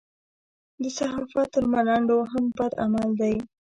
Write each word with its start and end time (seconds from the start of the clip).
د 0.81 0.83
صحافت 0.97 1.47
تر 1.55 1.63
ملنډو 1.73 2.17
هم 2.31 2.43
بد 2.57 2.71
عمل 2.83 3.09
دی. 3.21 3.35